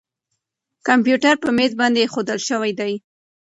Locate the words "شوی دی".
2.49-2.93